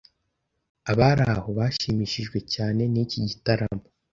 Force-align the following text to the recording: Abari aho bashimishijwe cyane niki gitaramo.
Abari 0.91 1.23
aho 1.35 1.49
bashimishijwe 1.57 2.37
cyane 2.53 2.81
niki 2.91 3.17
gitaramo. 3.29 3.85